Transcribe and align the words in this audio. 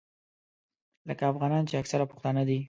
لکه 1.09 1.23
افغانان 1.31 1.63
چې 1.69 1.75
اکثره 1.81 2.05
پښتانه 2.11 2.41
دي. 2.47 2.57